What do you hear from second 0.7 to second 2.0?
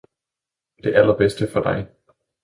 Det allerbedste for dig!